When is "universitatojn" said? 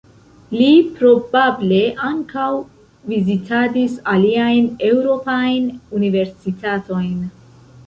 6.01-7.17